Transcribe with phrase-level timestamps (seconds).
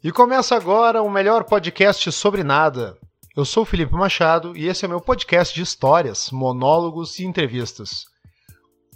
[0.00, 2.96] E começa agora o melhor podcast sobre nada.
[3.36, 8.04] Eu sou o Felipe Machado e esse é meu podcast de histórias, monólogos e entrevistas.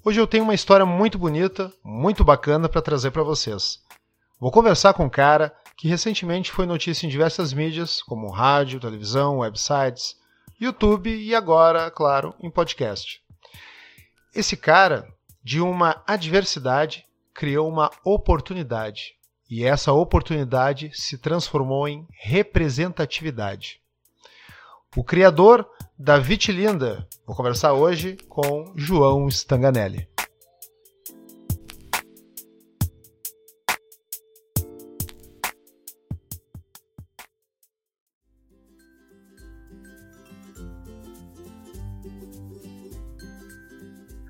[0.04, 3.80] Hoje eu tenho uma história muito bonita, muito bacana para trazer para vocês.
[4.38, 9.38] Vou conversar com um cara que recentemente foi notícia em diversas mídias, como rádio, televisão,
[9.38, 10.14] websites,
[10.60, 13.20] YouTube e agora, claro, em podcast.
[14.32, 15.12] Esse cara,
[15.42, 19.20] de uma adversidade, criou uma oportunidade
[19.52, 23.82] e essa oportunidade se transformou em representatividade.
[24.96, 30.08] O criador da Vitilinda, vou conversar hoje com João Stanganelli.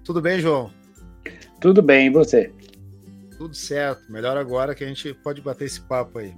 [0.04, 0.72] Tudo bem, João?
[1.60, 2.52] Tudo bem, e você?
[3.42, 4.04] Tudo certo.
[4.08, 6.32] Melhor agora que a gente pode bater esse papo aí.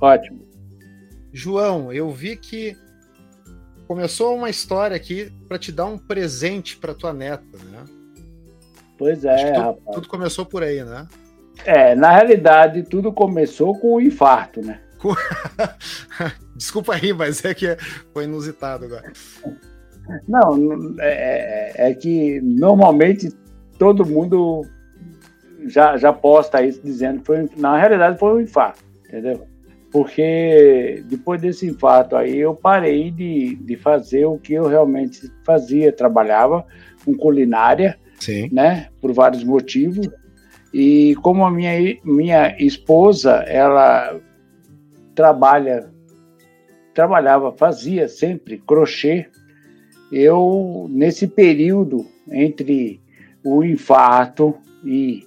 [0.00, 0.40] Ótimo.
[1.32, 2.76] João, eu vi que
[3.86, 7.84] começou uma história aqui para te dar um presente para tua neta, né?
[8.98, 9.94] Pois é, tudo, rapaz.
[9.94, 11.06] Tudo começou por aí, né?
[11.64, 14.80] É, na realidade, tudo começou com o infarto, né?
[16.56, 17.76] Desculpa aí, mas é que
[18.12, 19.12] foi inusitado agora.
[20.26, 23.30] Não, é, é, é que normalmente
[23.78, 24.66] todo mundo
[25.66, 29.46] já, já posta isso dizendo que foi, na realidade foi um infarto, entendeu?
[29.92, 35.92] Porque depois desse infarto aí eu parei de, de fazer o que eu realmente fazia,
[35.92, 36.64] trabalhava
[37.04, 38.48] com culinária, Sim.
[38.52, 40.08] né, por vários motivos.
[40.72, 44.20] E como a minha, minha esposa, ela
[45.14, 45.90] trabalha,
[46.94, 49.26] trabalhava, fazia sempre crochê,
[50.12, 53.00] eu, nesse período entre
[53.44, 55.24] o infarto e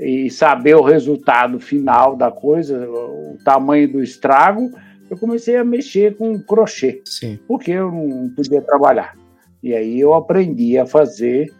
[0.00, 4.70] e saber o resultado final da coisa, o tamanho do estrago,
[5.10, 7.38] eu comecei a mexer com crochê, Sim.
[7.46, 9.14] porque eu não podia trabalhar.
[9.62, 11.52] E aí eu aprendi a fazer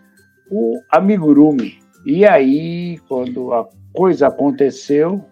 [0.51, 1.79] o amigurumi.
[2.07, 5.23] E aí, quando a coisa aconteceu,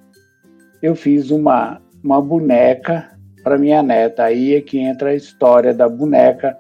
[0.82, 4.25] eu fiz uma, uma boneca para minha neta.
[4.25, 6.58] Aí é que entra a história da boneca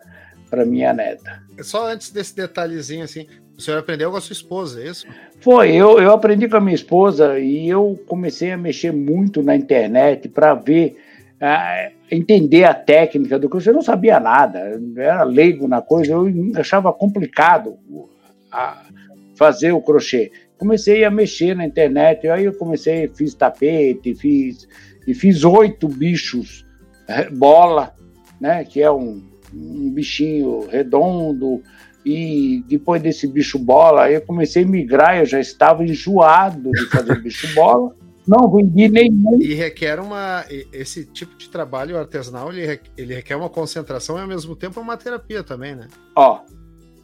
[0.48, 1.42] para minha neta.
[1.60, 3.26] Só antes desse detalhezinho assim,
[3.58, 5.04] o senhor aprendeu com a sua esposa, é isso?
[5.40, 9.56] Foi, eu, eu aprendi com a minha esposa e eu comecei a mexer muito na
[9.56, 10.96] internet para ver,
[11.42, 13.70] uh, entender a técnica do crochê.
[13.70, 17.76] Eu não sabia nada, eu era leigo na coisa, eu achava complicado
[19.36, 20.30] fazer o crochê.
[20.56, 24.68] Comecei a mexer na internet, aí eu comecei, fiz tapete, fiz
[25.04, 26.64] e fiz oito bichos
[27.32, 27.92] bola,
[28.40, 31.60] né, que é um, um bichinho redondo,
[32.10, 37.16] e depois desse bicho bola, eu comecei a migrar, eu já estava enjoado de fazer
[37.20, 37.94] bicho bola.
[38.26, 39.38] Não vendi nenhum.
[39.38, 40.42] E requer uma.
[40.72, 44.96] Esse tipo de trabalho artesanal, ele, ele requer uma concentração e ao mesmo tempo uma
[44.96, 45.88] terapia também, né?
[46.16, 46.40] Ó,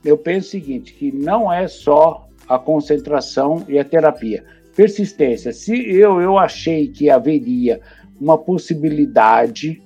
[0.03, 4.43] eu penso o seguinte: que não é só a concentração e a terapia.
[4.75, 5.53] Persistência.
[5.53, 7.79] Se eu, eu achei que haveria
[8.19, 9.83] uma possibilidade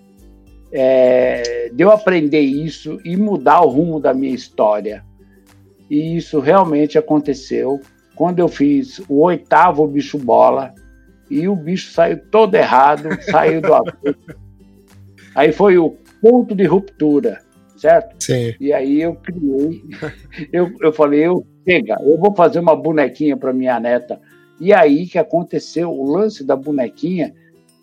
[0.70, 5.07] é, de eu aprender isso e mudar o rumo da minha história.
[5.90, 7.80] E isso realmente aconteceu
[8.14, 10.74] quando eu fiz o oitavo bicho bola
[11.30, 14.18] e o bicho saiu todo errado, saiu do avesso.
[15.34, 17.40] Aí foi o ponto de ruptura,
[17.76, 18.16] certo?
[18.22, 18.54] Sim.
[18.58, 19.82] E aí eu criei,
[20.52, 24.20] eu, eu falei, eu chega, eu vou fazer uma bonequinha para minha neta.
[24.60, 27.32] E aí que aconteceu o lance da bonequinha,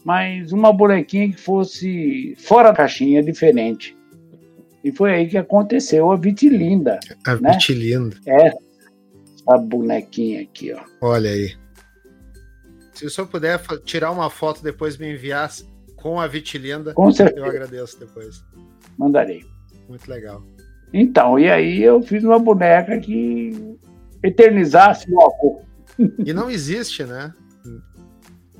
[0.03, 3.95] mas uma bonequinha que fosse fora da caixinha, diferente.
[4.85, 6.99] E foi aí que aconteceu a Vitilinda.
[7.25, 7.53] A né?
[7.53, 8.15] Vitilinda.
[8.27, 8.51] É,
[9.49, 10.79] a bonequinha aqui, ó.
[11.01, 11.55] Olha aí.
[12.93, 15.49] Se o senhor puder tirar uma foto depois me enviar
[15.95, 17.39] com a Vitilinda, com certeza.
[17.39, 18.45] eu agradeço depois.
[18.95, 19.43] Mandarei.
[19.89, 20.43] Muito legal.
[20.93, 23.75] Então, e aí eu fiz uma boneca que
[24.21, 25.61] eternizasse o avô.
[26.23, 27.33] E não existe, né?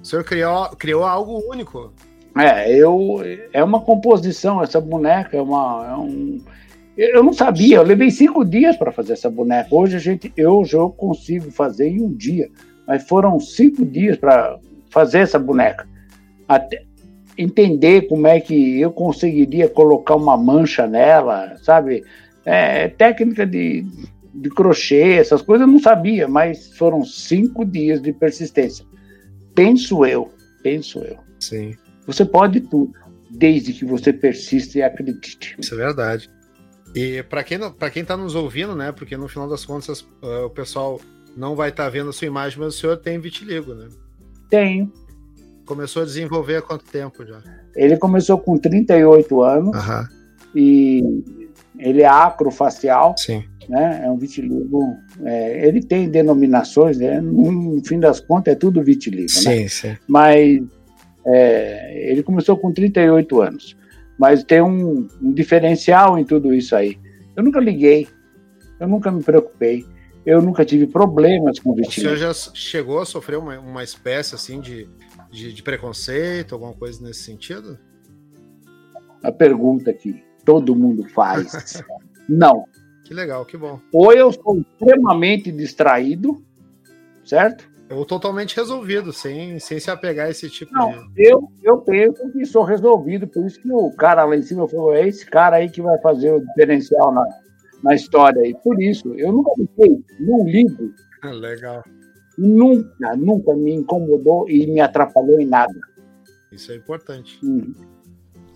[0.01, 1.94] O senhor criou, criou algo único.
[2.37, 3.21] É, eu,
[3.53, 5.87] é uma composição, essa boneca é uma.
[5.89, 6.41] É um,
[6.97, 9.73] eu não sabia, eu levei cinco dias para fazer essa boneca.
[9.73, 12.49] Hoje a gente, eu já consigo fazer em um dia,
[12.87, 14.57] mas foram cinco dias para
[14.89, 15.87] fazer essa boneca.
[16.47, 16.83] Até
[17.37, 22.03] entender como é que eu conseguiria colocar uma mancha nela, sabe?
[22.45, 23.85] É, técnica de,
[24.33, 28.85] de crochê, essas coisas eu não sabia, mas foram cinco dias de persistência.
[29.53, 30.29] Penso eu,
[30.63, 31.17] penso eu.
[31.39, 31.75] Sim.
[32.05, 32.93] Você pode tudo,
[33.29, 35.55] desde que você persista e acredite.
[35.59, 36.29] Isso é verdade.
[36.95, 38.91] E para quem para quem está nos ouvindo, né?
[38.91, 41.01] Porque no final das contas uh, o pessoal
[41.35, 43.89] não vai estar tá vendo a sua imagem, mas o senhor tem vitiligo, né?
[44.49, 44.91] Tenho.
[45.65, 47.41] começou a desenvolver há quanto tempo já?
[47.75, 50.07] Ele começou com 38 anos Aham.
[50.55, 51.03] e
[51.77, 53.43] ele é acrofacial, Sim.
[53.67, 54.03] né?
[54.05, 54.95] É um vitiligo.
[55.25, 57.19] é, ele tem denominações, né?
[57.19, 59.27] No, no fim das contas é tudo vitiligo, né?
[59.27, 59.97] Sim, sim.
[60.07, 60.61] Mas
[61.25, 63.77] é, ele começou com 38 anos.
[64.18, 66.98] Mas tem um, um diferencial em tudo isso aí.
[67.36, 68.07] Eu nunca liguei,
[68.80, 69.86] eu nunca me preocupei,
[70.25, 74.62] eu nunca tive problemas com O senhor já chegou a sofrer uma, uma espécie assim
[74.62, 74.88] de,
[75.30, 77.77] de, de preconceito, alguma coisa nesse sentido?
[79.22, 81.83] A pergunta que todo mundo faz.
[82.30, 82.66] Não.
[83.04, 83.80] Que legal, que bom.
[83.94, 86.44] Ou eu sou extremamente distraído,
[87.24, 87.69] certo?
[87.89, 91.29] Ou totalmente resolvido, sem, sem se apegar a esse tipo Não, de.
[91.29, 94.93] eu, eu penso que sou resolvido, por isso que o cara lá em cima falou,
[94.93, 97.23] é esse cara aí que vai fazer o diferencial na,
[97.83, 98.55] na história aí.
[98.63, 100.91] Por isso, eu nunca liguei, não ligo,
[101.23, 101.83] Legal.
[102.37, 105.79] nunca, nunca me incomodou e me atrapalhou em nada.
[106.51, 107.39] Isso é importante.
[107.43, 107.71] Hum.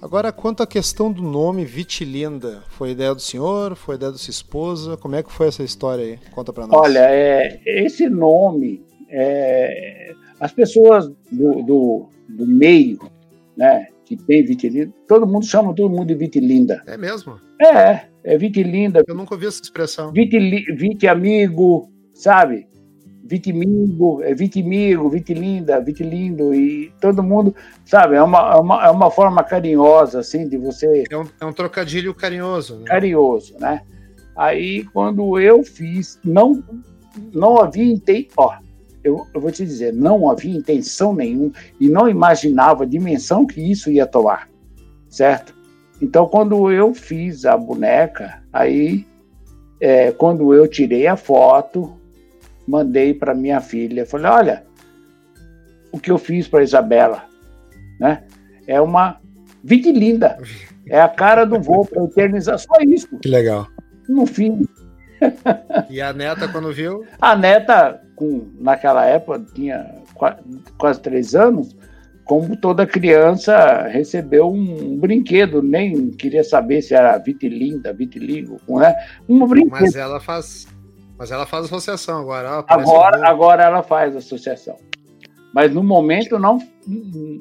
[0.01, 3.75] Agora, quanto à questão do nome Vitilinda, foi ideia do senhor?
[3.75, 4.95] Foi ideia da sua esposa?
[4.95, 6.19] Como é que foi essa história aí?
[6.31, 6.79] Conta pra nós.
[6.79, 13.00] Olha, é, esse nome, é, as pessoas do, do, do meio,
[13.57, 16.81] né, que tem vitilindo, todo mundo chama todo mundo de vitilinda.
[16.88, 17.39] É mesmo?
[17.61, 20.11] É, é vitilinda, Eu nunca ouvi essa expressão.
[20.11, 20.39] Viti,
[20.75, 22.67] viti amigo, sabe?
[23.23, 27.53] Vitimigo, é vitimigo, vitilinda, vitilindo, e todo mundo,
[27.85, 28.15] sabe?
[28.15, 31.03] É uma, é uma, é uma forma carinhosa, assim, de você.
[31.11, 32.85] É um, é um trocadilho carinhoso, né?
[32.85, 33.81] Carinhoso, né?
[34.35, 36.63] Aí, quando eu fiz, não,
[37.31, 37.95] não havia.
[38.35, 38.56] Ó,
[39.09, 43.59] eu, eu vou te dizer, não havia intenção nenhuma e não imaginava a dimensão que
[43.59, 44.50] isso ia tomar,
[45.09, 45.53] certo?
[46.01, 49.06] Então, quando eu fiz a boneca, aí,
[49.81, 51.97] é, quando eu tirei a foto,
[52.67, 54.63] mandei para minha filha, falei, olha,
[55.91, 57.25] o que eu fiz para Isabela,
[58.00, 58.23] né?
[58.65, 59.19] É uma
[59.63, 60.38] vitilinda,
[60.88, 63.07] é a cara do voo para eternizar, só isso.
[63.19, 63.67] Que legal.
[64.07, 64.65] No fim,
[65.89, 70.38] E a neta, quando viu, a neta, com, naquela época, tinha qua-
[70.77, 71.75] quase três anos,
[72.25, 78.94] como toda criança, recebeu um brinquedo, nem queria saber se era vitilinda, vitiligo, né?
[79.27, 79.71] Um brinquedo.
[79.81, 80.68] mas ela faz.
[81.18, 82.63] Mas ela faz associação agora.
[82.68, 84.75] Agora, agora ela faz associação.
[85.54, 86.60] Mas no momento não,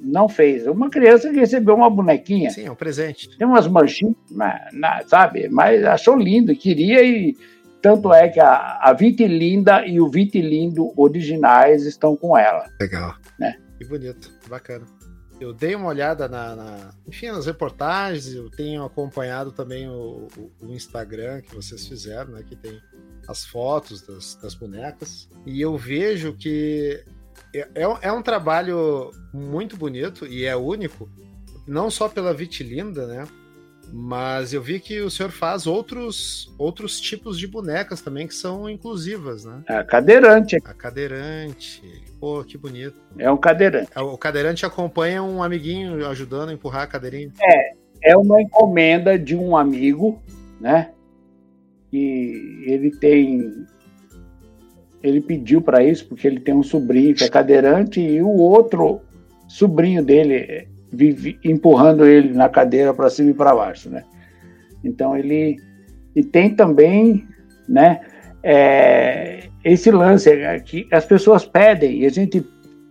[0.03, 0.67] não fez.
[0.67, 3.29] Uma criança que recebeu uma bonequinha, Sim, é um presente.
[3.37, 5.49] tem umas manchinhas, na, na- sabe?
[5.51, 7.37] Mas achou lindo, queria e
[7.83, 12.69] tanto é que a, a Vitilinda e o Vitilindo originais estão com ela.
[12.81, 13.15] Legal.
[13.39, 13.59] Né?
[13.79, 14.85] Que bonito, bacana.
[15.41, 20.51] Eu dei uma olhada na, na- enfim, nas reportagens, eu tenho acompanhado também o, o-
[20.67, 22.43] o Instagram que vocês fizeram, né?
[22.45, 22.81] Que tem
[23.29, 25.29] as fotos das, das bonecas.
[25.47, 27.05] E eu vejo que
[27.55, 31.09] é, é um- é um trabalho muito bonito e é único,
[31.69, 33.25] não só pela Vitilinda, né?
[33.93, 38.69] Mas eu vi que o senhor faz outros, outros tipos de bonecas também que são
[38.69, 39.63] inclusivas, né?
[39.67, 41.83] A cadeirante, A cadeirante.
[42.21, 42.97] Pô, que bonito.
[43.19, 43.91] é um cadeirante.
[43.97, 47.33] O cadeirante acompanha um amiguinho ajudando a empurrar a cadeirinha.
[48.03, 50.23] É uma encomenda de um amigo,
[50.61, 50.91] né?
[51.91, 53.67] Que ele tem.
[55.03, 59.01] Ele pediu para isso porque ele tem um sobrinho que é cadeirante e o outro
[59.47, 60.69] sobrinho dele
[61.45, 64.05] empurrando ele na cadeira para cima e para baixo, né?
[64.83, 65.57] Então ele
[66.15, 67.27] e tem também,
[67.69, 68.01] né?
[68.43, 72.45] é, esse lance é que as pessoas pedem e a gente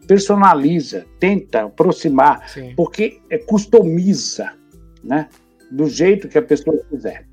[0.08, 2.74] personaliza, tenta aproximar Sim.
[2.76, 4.54] porque é, customiza,
[5.04, 5.28] né?
[5.70, 7.26] Do jeito que a pessoa quiser.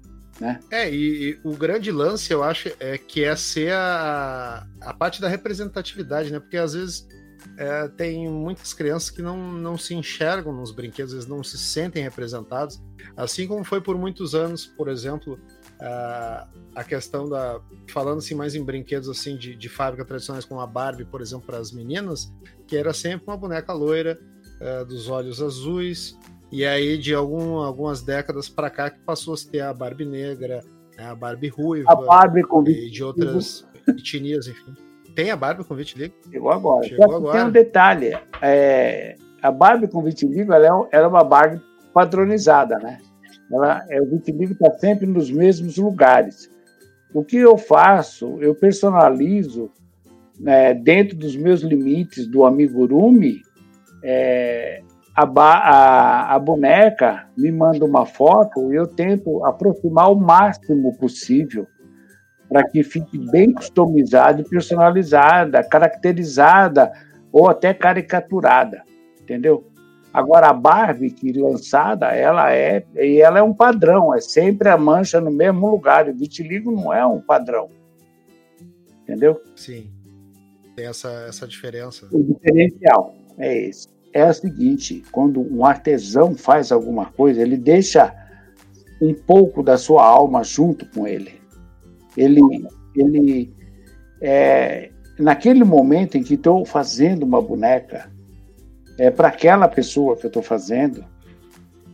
[0.71, 5.21] É, e, e o grande lance, eu acho, é que é ser a, a parte
[5.21, 6.41] da representatividade, né?
[6.41, 7.07] Porque às vezes
[7.57, 12.03] é, tem muitas crianças que não, não se enxergam nos brinquedos, eles não se sentem
[12.03, 12.83] representados.
[13.17, 15.39] Assim como foi por muitos anos, por exemplo,
[15.81, 17.61] a, a questão da.
[17.91, 21.47] Falando assim mais em brinquedos assim de, de fábrica tradicionais, como a Barbie, por exemplo,
[21.47, 22.33] para as meninas,
[22.67, 24.19] que era sempre uma boneca loira,
[24.61, 26.19] é, dos olhos azuis.
[26.51, 30.61] E aí, de algum, algumas décadas para cá, que passou a ter a Barbie negra,
[30.97, 34.75] né, a Barbie ruiva A Barbie com e de outras etnias, enfim.
[35.15, 36.15] Tem a Barbie com vitiligo?
[36.31, 36.87] chegou agora.
[36.89, 37.39] Chegou Só agora.
[37.39, 41.61] tem um detalhe: é, a Barbie com vitiligo ela é, ela é uma Barbie
[41.93, 42.99] padronizada, né?
[43.53, 46.51] Ela, é, o vitiligo está sempre nos mesmos lugares.
[47.15, 49.71] O que eu faço, eu personalizo
[50.41, 53.41] né, dentro dos meus limites do amigurumi.
[54.03, 54.81] é,
[55.17, 61.69] a, a- a boneca me manda uma foto e eu tento aproximar o máximo possível
[62.55, 66.93] para que fique bem customizada e personalizada, caracterizada
[67.33, 68.85] ou até caricaturada,
[69.21, 69.67] entendeu?
[70.13, 74.79] Agora a Barbie que lançada, ela é e ela é um padrão, é sempre a
[74.79, 76.09] mancha no mesmo lugar.
[76.09, 77.71] O vitiligo não é um padrão,
[79.03, 79.43] entendeu?
[79.57, 79.91] Sim,
[80.77, 82.07] tem essa essa diferença.
[82.13, 83.89] O diferencial é esse.
[84.13, 88.15] É o seguinte, quando um artesão faz alguma coisa, ele deixa
[89.03, 91.43] um pouco da sua alma junto com ele.
[92.17, 92.41] Ele,
[92.95, 93.53] ele
[94.21, 98.11] é, naquele momento em que estou fazendo uma boneca,
[98.99, 101.05] é para aquela pessoa que eu estou fazendo,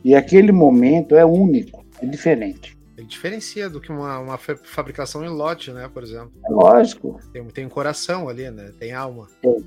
[0.04, 2.78] e aquele momento é único, é diferente.
[2.96, 6.32] Ele diferencia do que uma, uma fabricação em lote, né, por exemplo.
[6.44, 7.18] É lógico.
[7.32, 8.72] Tem, tem um coração ali, né?
[8.78, 9.26] Tem alma.
[9.40, 9.64] Tem,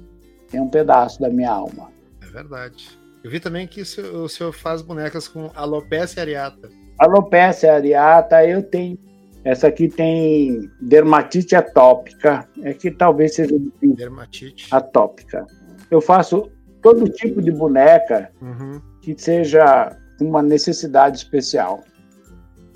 [0.51, 1.91] tem um pedaço da minha alma.
[2.21, 2.87] É verdade.
[3.23, 6.69] Eu vi também que o senhor faz bonecas com alopecia areata.
[6.99, 8.99] Alopecia areata, eu tenho.
[9.43, 12.47] Essa aqui tem dermatite atópica.
[12.61, 15.45] É que talvez seja dermatite atópica.
[15.91, 16.49] Eu faço
[16.81, 18.81] todo tipo de boneca uhum.
[19.01, 21.81] que seja uma necessidade especial.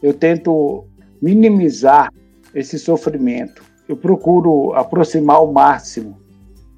[0.01, 0.85] Eu tento
[1.21, 2.11] minimizar
[2.53, 3.63] esse sofrimento.
[3.87, 6.19] Eu procuro aproximar ao máximo,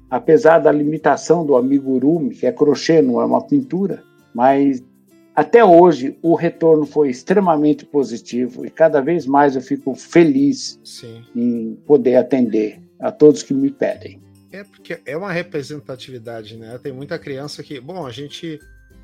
[0.08, 4.82] apesar da limitação do amigurumi, que é crochê, não é uma pintura, mas
[5.40, 11.24] até hoje o retorno foi extremamente positivo e cada vez mais eu fico feliz Sim.
[11.34, 14.20] em poder atender a todos que me pedem.
[14.52, 16.76] É porque é uma representatividade, né?
[16.76, 18.60] Tem muita criança que, bom, a gente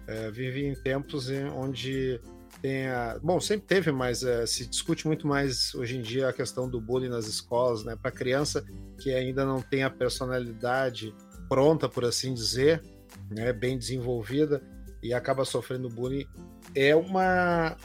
[0.07, 2.21] é, vive em tempos em onde
[2.61, 6.35] tem a, bom, sempre teve, mas é, se discute muito mais hoje em dia a
[6.35, 7.97] questão do bullying nas escolas, né?
[7.97, 8.63] Para criança
[9.01, 11.15] que ainda não tem a personalidade
[11.49, 12.83] pronta, por assim dizer,
[13.31, 13.55] né?
[13.55, 14.61] Bem desenvolvida
[15.07, 16.27] e acaba sofrendo bullying,
[16.75, 17.77] é uma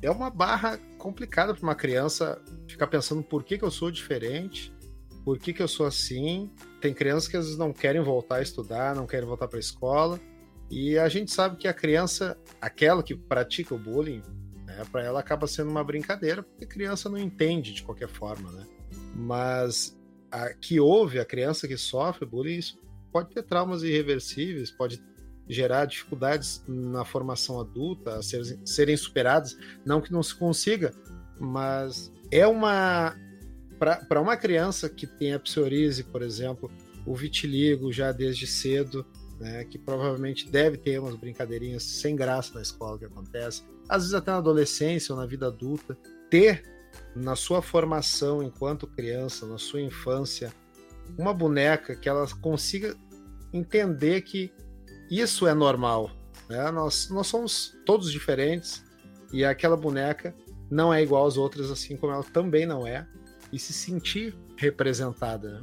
[0.00, 4.72] é uma barra complicada para uma criança ficar pensando por que, que eu sou diferente
[5.28, 6.50] por que, que eu sou assim.
[6.80, 9.60] Tem crianças que às vezes não querem voltar a estudar, não querem voltar para a
[9.60, 10.18] escola.
[10.70, 14.22] E a gente sabe que a criança, aquela que pratica o bullying,
[14.64, 18.50] né, para ela acaba sendo uma brincadeira, porque a criança não entende de qualquer forma,
[18.52, 18.66] né?
[19.14, 19.94] Mas
[20.30, 22.80] a que houve, a criança que sofre bullying, isso
[23.12, 24.96] pode ter traumas irreversíveis, pode
[25.48, 29.56] gerar dificuldades na formação adulta, a serem, serem superadas.
[29.84, 30.92] Não que não se consiga,
[31.38, 33.16] mas é uma
[33.78, 36.68] para uma criança que tem a psoríase, por exemplo,
[37.06, 39.06] o vitiligo já desde cedo,
[39.38, 44.14] né, que provavelmente deve ter umas brincadeirinhas sem graça na escola que acontece, às vezes
[44.14, 45.96] até na adolescência ou na vida adulta,
[46.28, 46.62] ter
[47.14, 50.52] na sua formação enquanto criança, na sua infância,
[51.16, 52.96] uma boneca que ela consiga
[53.52, 54.52] entender que
[55.10, 56.10] isso é normal.
[56.48, 56.70] Né?
[56.70, 58.84] Nós, nós somos todos diferentes
[59.32, 60.34] e aquela boneca
[60.70, 63.06] não é igual às outras, assim como ela também não é
[63.52, 65.50] e se sentir representada.
[65.50, 65.60] Né?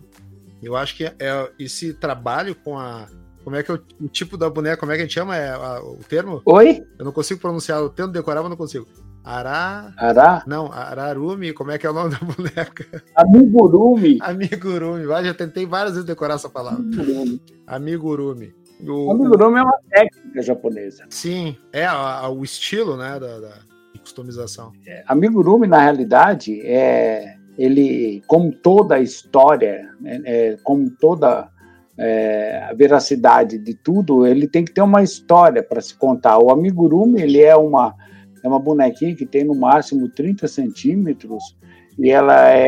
[0.62, 1.14] Eu acho que é,
[1.60, 3.08] esse trabalho com a.
[3.44, 4.78] Como é que é o, o, tipo da boneca?
[4.78, 6.42] Como é que a gente chama é, a, o termo?
[6.46, 6.84] Oi?
[6.98, 8.88] Eu não consigo pronunciar, o termo decorar, mas não consigo.
[9.24, 9.94] Ará.
[9.98, 10.44] Ará?
[10.48, 13.04] Não, Ararumi, como é que é o nome da boneca?
[13.16, 14.18] Amigurumi.
[14.22, 15.06] Amigurumi.
[15.06, 16.80] Já tentei várias vezes decorar essa palavra.
[16.80, 17.42] Amigurumi.
[17.68, 18.65] Amigurumi.
[18.82, 19.12] O...
[19.12, 21.06] Amigurumi é uma técnica japonesa.
[21.10, 23.60] Sim, é a, a, o estilo né, da, da
[24.00, 24.72] customização.
[24.86, 31.50] É, amigurumi, na realidade, é ele, como toda a história, né, é, como toda
[31.98, 36.38] é, a veracidade de tudo, ele tem que ter uma história para se contar.
[36.38, 37.96] O amigurumi, ele é uma,
[38.44, 41.58] é uma bonequinha que tem no máximo 30 centímetros
[41.98, 42.66] e ela é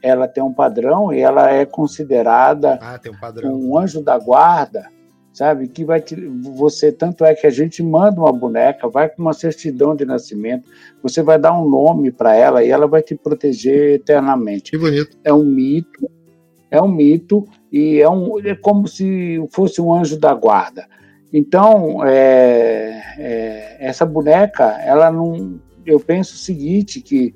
[0.00, 3.00] ela tem um padrão e ela é considerada ah,
[3.44, 4.88] um, um anjo da guarda
[5.38, 5.68] sabe?
[5.68, 6.16] Que vai te,
[6.56, 10.68] você tanto é que a gente manda uma boneca, vai com uma certidão de nascimento,
[11.00, 14.72] você vai dar um nome para ela e ela vai te proteger eternamente.
[14.72, 15.16] Que bonito.
[15.22, 16.10] É um mito,
[16.72, 20.88] é um mito e é um é como se fosse um anjo da guarda.
[21.32, 27.32] Então, é, é, essa boneca, ela não, eu penso o seguinte que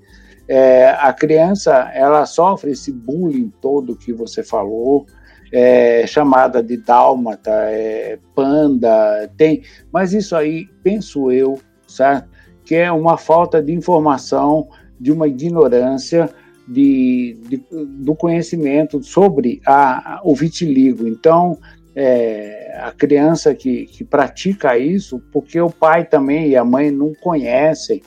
[0.49, 5.06] é, a criança ela sofre esse bullying todo que você falou,
[5.52, 12.28] é, chamada de dálmata, é, panda, tem, mas isso aí, penso eu, certo?
[12.64, 14.68] que é uma falta de informação,
[14.99, 16.30] de uma ignorância
[16.66, 21.06] de, de do conhecimento sobre a, o vitiligo.
[21.06, 21.59] Então,
[21.94, 27.12] é, a criança que, que pratica isso, porque o pai também e a mãe não
[27.14, 28.00] conhecem.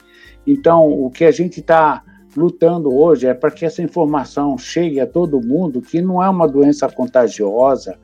[0.47, 2.01] Então, o que a gente está
[2.35, 6.47] lutando hoje é para que essa informação chegue a todo mundo, que não é uma
[6.47, 7.97] doença contagiosa,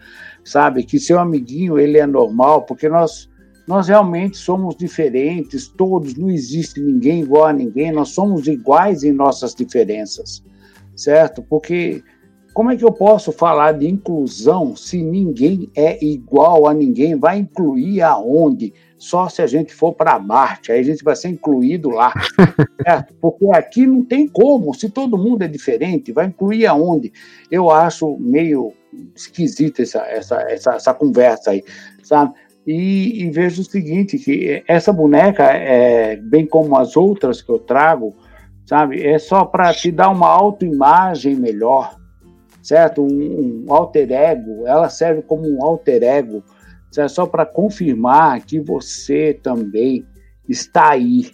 [0.43, 0.83] sabe?
[0.83, 3.29] Que seu amiguinho ele é normal, porque nós
[3.67, 9.11] nós realmente somos diferentes, todos, não existe ninguém igual a ninguém, nós somos iguais em
[9.11, 10.43] nossas diferenças,
[10.95, 11.41] certo?
[11.43, 12.03] Porque
[12.53, 17.15] como é que eu posso falar de inclusão se ninguém é igual a ninguém?
[17.15, 18.73] Vai incluir aonde?
[18.97, 22.13] Só se a gente for para Marte, aí a gente vai ser incluído lá.
[22.83, 23.13] certo?
[23.21, 27.11] Porque aqui não tem como, se todo mundo é diferente, vai incluir aonde?
[27.49, 28.73] Eu acho meio
[29.15, 31.63] esquisita essa, essa, essa, essa conversa aí,
[32.03, 32.33] sabe?
[32.67, 37.57] E, e, vejo o seguinte, que essa boneca, é, bem como as outras que eu
[37.57, 38.13] trago,
[38.65, 41.95] sabe, é só para te dar uma autoimagem melhor,
[42.61, 43.01] certo?
[43.01, 46.43] Um, um, alter ego, ela serve como um alter ego,
[46.91, 47.11] certo?
[47.11, 50.05] só para confirmar que você também
[50.47, 51.31] está aí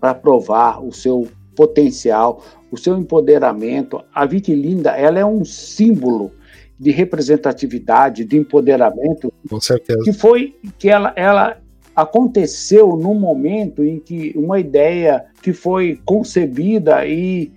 [0.00, 4.02] para provar o seu potencial, o seu empoderamento.
[4.14, 6.32] A Vitilinda, ela é um símbolo
[6.78, 11.56] de representatividade, de empoderamento, com certeza, que foi que ela, ela
[11.94, 17.50] aconteceu num momento em que uma ideia que foi concebida e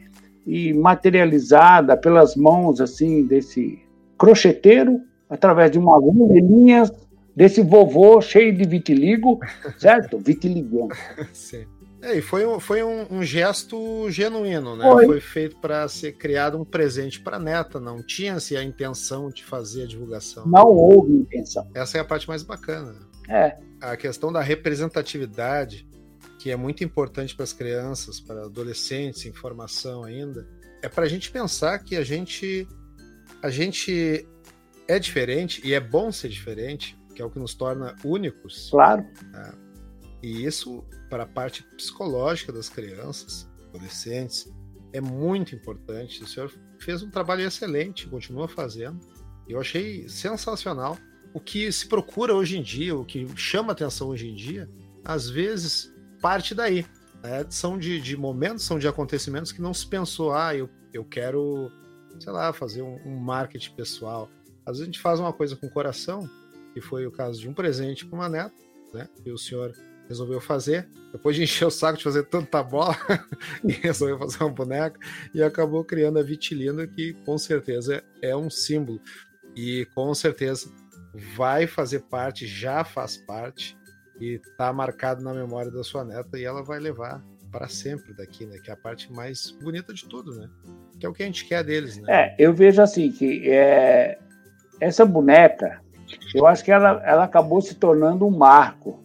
[0.49, 3.79] e materializada pelas mãos assim desse
[4.17, 6.91] crocheteiro através de uma agulha e linhas
[7.35, 9.39] desse vovô cheio de vitiligo,
[9.77, 10.17] certo?
[10.17, 10.95] Vitiligando.
[11.31, 11.67] Sim.
[12.01, 14.85] É, e foi, um, foi um, um gesto genuíno, né?
[14.85, 19.29] Foi, foi feito para ser criado um presente para a neta, não tinha-se a intenção
[19.29, 20.47] de fazer a divulgação.
[20.47, 21.69] Não houve intenção.
[21.75, 22.95] Essa é a parte mais bacana.
[23.27, 23.57] É.
[23.79, 25.87] A questão da representatividade
[26.39, 30.47] que é muito importante para as crianças, para adolescentes, em formação ainda,
[30.81, 32.65] é para a gente pensar que a gente,
[33.43, 34.25] a gente
[34.87, 38.69] é diferente e é bom ser diferente, que é o que nos torna únicos.
[38.71, 39.05] Claro.
[39.33, 39.51] Né?
[40.23, 44.49] E isso, para a parte psicológica das crianças, adolescentes,
[44.93, 46.23] é muito importante.
[46.23, 48.97] O senhor fez um trabalho excelente, continua fazendo.
[49.45, 50.97] Eu achei sensacional.
[51.33, 54.69] O que se procura hoje em dia, o que chama atenção hoje em dia,
[55.03, 56.85] às vezes parte daí.
[57.23, 57.45] Né?
[57.49, 61.71] São de, de, momentos, são de acontecimentos que não se pensou, ah, eu, eu quero,
[62.19, 64.29] sei lá, fazer um, um marketing pessoal.
[64.65, 66.29] Às vezes a gente faz uma coisa com o coração,
[66.73, 68.53] que foi o caso de um presente para uma neta,
[68.93, 69.07] né?
[69.25, 69.73] E o senhor
[70.07, 72.95] resolveu fazer, depois de encher o saco de fazer tanta bola,
[73.63, 74.99] e resolveu fazer uma boneca,
[75.33, 78.99] e acabou criando a vitilina, que com certeza é um símbolo.
[79.55, 80.71] E com certeza
[81.35, 83.78] vai fazer parte, já faz parte
[84.19, 88.45] e tá marcado na memória da sua neta e ela vai levar para sempre daqui,
[88.45, 88.57] né?
[88.63, 90.49] Que é a parte mais bonita de tudo, né?
[90.99, 92.05] Que é o que a gente quer deles, né?
[92.07, 94.19] É, eu vejo assim que é,
[94.79, 95.81] essa boneca,
[96.33, 98.99] eu acho que ela, ela acabou se tornando um marco,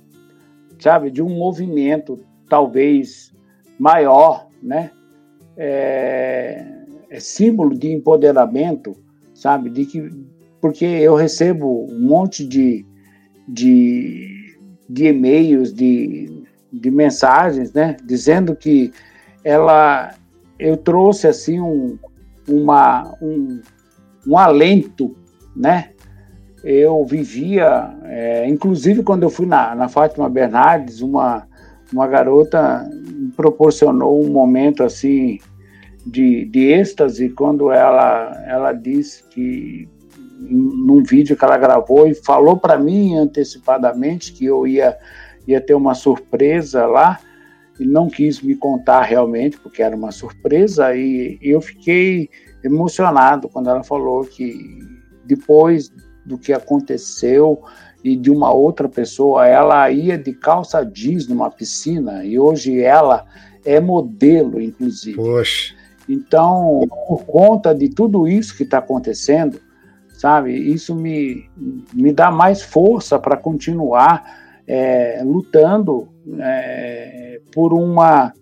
[0.79, 3.33] sabe, de um movimento talvez
[3.79, 4.91] maior, né?
[5.57, 6.67] É,
[7.09, 8.97] é símbolo de empoderamento,
[9.35, 10.11] sabe, de que
[10.61, 12.87] porque eu recebo um monte de,
[13.47, 14.34] de
[14.89, 18.93] de e-mails, de, de mensagens, né, dizendo que
[19.43, 20.15] ela,
[20.59, 21.99] eu trouxe assim um,
[22.49, 23.61] uma, um,
[24.27, 25.17] um alento,
[25.55, 25.91] né,
[26.63, 31.47] eu vivia, é, inclusive quando eu fui na, na Fátima Bernardes, uma,
[31.93, 35.39] uma garota me proporcionou um momento assim
[36.07, 39.89] de, de êxtase quando ela, ela disse que
[40.51, 44.97] num vídeo que ela gravou e falou para mim antecipadamente que eu ia,
[45.47, 47.19] ia ter uma surpresa lá
[47.79, 52.29] e não quis me contar realmente porque era uma surpresa e, e eu fiquei
[52.63, 54.81] emocionado quando ela falou que
[55.25, 55.91] depois
[56.25, 57.63] do que aconteceu
[58.03, 63.25] e de uma outra pessoa, ela ia de calça jeans numa piscina e hoje ela
[63.65, 65.17] é modelo, inclusive.
[65.17, 65.75] Poxa.
[66.07, 69.59] Então, por conta de tudo isso que está acontecendo,
[70.25, 70.55] sabe?
[70.55, 71.51] Isso me,
[71.93, 74.25] me dá mais força para continuar
[74.67, 76.09] é, lutando
[76.39, 78.33] é, por uma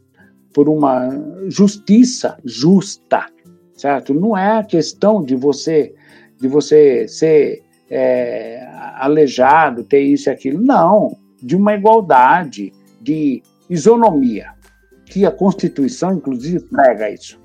[0.54, 1.10] por uma
[1.48, 3.26] justiça justa,
[3.74, 4.14] certo?
[4.14, 5.92] Não é a questão de você
[6.40, 8.64] de você ser é,
[8.94, 14.52] aleijado, ter isso e aquilo, não, de uma igualdade, de isonomia,
[15.04, 17.40] que a Constituição inclusive prega isso.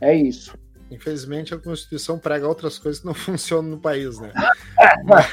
[0.00, 0.58] É isso.
[0.90, 4.32] Infelizmente, a Constituição prega outras coisas que não funcionam no país, né?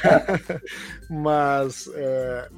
[1.10, 2.48] mas, é,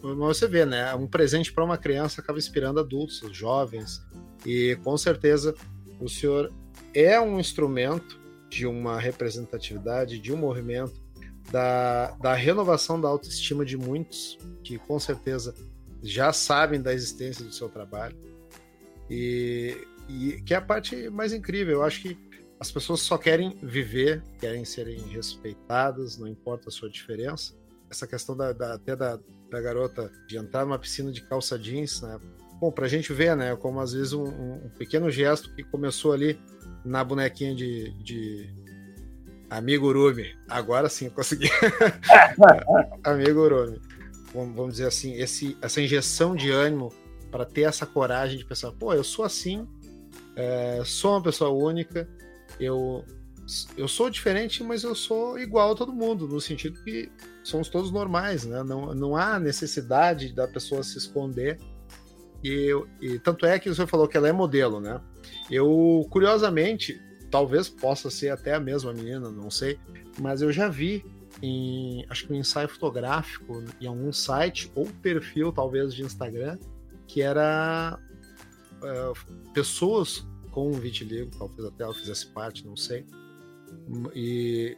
[0.00, 0.94] você vê, né?
[0.94, 4.02] Um presente para uma criança acaba inspirando adultos, jovens,
[4.44, 5.54] e com certeza
[6.00, 6.52] o senhor
[6.92, 11.00] é um instrumento de uma representatividade, de um movimento,
[11.50, 15.54] da, da renovação da autoestima de muitos que com certeza
[16.02, 18.16] já sabem da existência do seu trabalho.
[19.10, 19.76] E,
[20.08, 21.74] e que é a parte mais incrível.
[21.74, 22.18] Eu acho que
[22.62, 27.54] as pessoas só querem viver, querem serem respeitadas, não importa a sua diferença.
[27.90, 29.18] Essa questão da, da até da,
[29.50, 32.20] da, garota de entrar numa piscina de calça jeans, né?
[32.60, 33.56] Bom, pra gente ver, né?
[33.56, 36.38] Como às vezes um, um pequeno gesto que começou ali
[36.84, 38.48] na bonequinha de, de,
[39.50, 41.50] Amigo Urumi, agora sim eu consegui.
[43.02, 43.80] Amigo Urumi.
[44.32, 46.94] Vamos dizer assim, esse, essa injeção de ânimo
[47.28, 49.66] para ter essa coragem de pensar, pô, eu sou assim,
[50.36, 52.08] é, sou uma pessoa única,
[52.58, 53.04] eu,
[53.76, 57.10] eu sou diferente, mas eu sou igual a todo mundo, no sentido que
[57.42, 58.62] somos todos normais, né?
[58.62, 61.58] Não, não há necessidade da pessoa se esconder.
[62.42, 65.00] E, e tanto é que você falou que ela é modelo, né?
[65.50, 69.78] Eu, curiosamente, talvez possa ser até a mesma menina, não sei,
[70.18, 71.04] mas eu já vi
[71.40, 76.58] em, acho que um ensaio fotográfico em algum site ou perfil, talvez, de Instagram,
[77.06, 77.98] que era
[78.82, 83.04] uh, pessoas com vitiligo, talvez até ela fizesse parte, não sei.
[84.14, 84.76] E,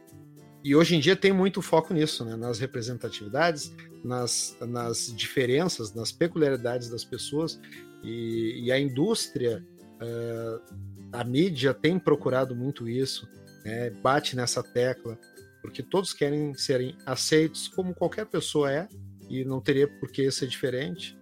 [0.63, 2.35] e hoje em dia tem muito foco nisso, né?
[2.35, 3.71] nas representatividades,
[4.03, 7.59] nas, nas diferenças, nas peculiaridades das pessoas.
[8.01, 9.63] E, e a indústria
[10.01, 10.75] uh,
[11.11, 13.27] a mídia tem procurado muito isso,
[13.63, 13.89] né?
[13.89, 15.19] bate nessa tecla,
[15.61, 18.87] porque todos querem serem aceitos como qualquer pessoa é,
[19.29, 21.17] e não teria por que ser diferente.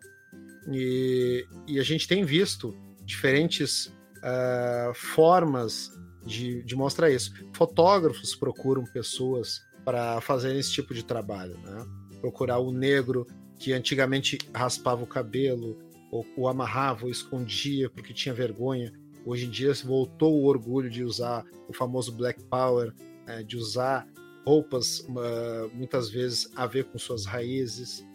[0.72, 3.92] E, e a gente tem visto diferentes
[4.24, 5.92] uh, formas
[6.26, 7.34] de, de mostrar isso.
[7.54, 11.86] Fotógrafos procuram pessoas para fazer esse tipo de trabalho, né?
[12.22, 13.28] Procurar o negro
[13.60, 15.78] que antigamente raspava o cabelo,
[16.10, 18.94] ou, ou amarrava, ou escondia porque tinha vergonha,
[19.26, 22.94] Hoje em dia voltou o orgulho de usar o famoso Black Power,
[23.26, 24.06] é, de usar
[24.46, 28.06] roupas uh, muitas vezes a ver com suas raízes.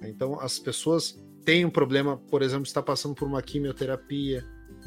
[0.00, 4.44] Então as pessoas têm um problema, por exemplo, está passando por uma quimioterapia,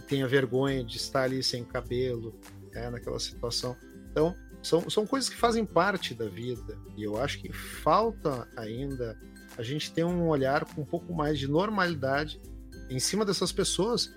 [0.08, 2.34] tem a vergonha de estar ali sem cabelo,
[2.74, 3.76] é, naquela situação.
[4.12, 9.18] Então são, são coisas que fazem parte da vida e eu acho que falta ainda
[9.58, 12.42] a gente ter um olhar com um pouco mais de normalidade
[12.90, 14.12] em cima dessas pessoas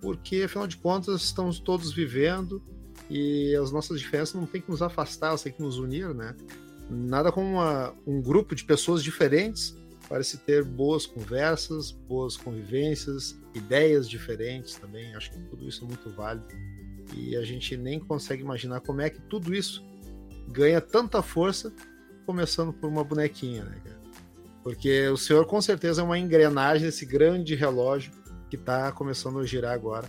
[0.00, 2.62] porque afinal de contas estamos todos vivendo
[3.08, 6.36] e as nossas diferenças não tem que nos afastar, elas têm que nos unir, né?
[6.90, 9.74] Nada como uma, um grupo de pessoas diferentes
[10.08, 15.14] para se ter boas conversas, boas convivências, ideias diferentes também.
[15.14, 16.46] Acho que tudo isso é muito válido.
[17.14, 19.84] E a gente nem consegue imaginar como é que tudo isso
[20.48, 21.72] ganha tanta força,
[22.24, 23.98] começando por uma bonequinha, né, cara?
[24.62, 28.12] Porque o senhor com certeza é uma engrenagem desse grande relógio
[28.50, 30.08] que está começando a girar agora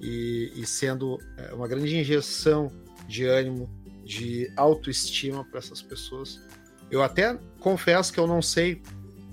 [0.00, 2.72] e, e, sendo é, uma grande injeção
[3.06, 3.68] de ânimo,
[4.04, 6.40] de autoestima para essas pessoas.
[6.90, 8.82] Eu até confesso que eu não sei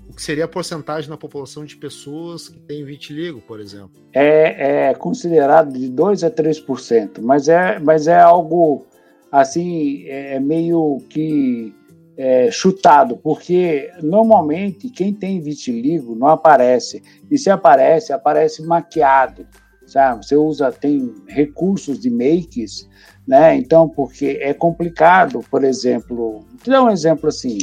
[0.08, 3.90] o que seria a porcentagem na população de pessoas que têm vitiligo, por exemplo.
[4.12, 8.86] É, é considerado de 2 a 3%, mas é, mas é algo
[9.30, 11.74] assim, é meio que
[12.16, 19.46] é, chutado, porque normalmente quem tem vitiligo não aparece, e se aparece, aparece maquiado,
[19.86, 20.24] sabe?
[20.24, 22.88] Você usa, tem recursos de makes,
[23.26, 23.54] né?
[23.54, 27.58] Então, porque é complicado, por exemplo, vou dar um exemplo assim,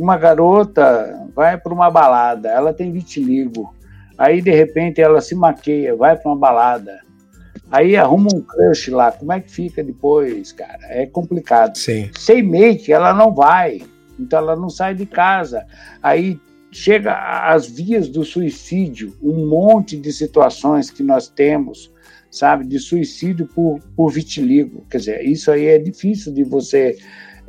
[0.00, 3.74] uma garota vai para uma balada, ela tem vitiligo,
[4.16, 7.00] aí de repente ela se maqueia, vai para uma balada,
[7.72, 10.80] Aí arruma um crush lá, como é que fica depois, cara?
[10.88, 11.78] É complicado.
[11.78, 12.10] Sim.
[12.18, 13.80] Sem make, ela não vai
[14.20, 15.66] então ela não sai de casa.
[16.02, 16.38] Aí
[16.70, 17.14] chega
[17.48, 21.90] às vias do suicídio, um monte de situações que nós temos,
[22.30, 24.84] sabe, de suicídio por, por vitiligo.
[24.90, 26.96] Quer dizer, isso aí é difícil de você